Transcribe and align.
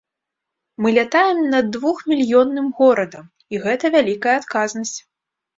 Мы 0.81 0.93
лятаем 0.97 1.39
над 1.51 1.65
двух 1.75 2.01
мільённым 2.13 2.67
горадам, 2.81 3.29
і 3.55 3.63
гэта 3.67 3.85
вялікая 3.97 4.35
адказнасць. 4.43 4.99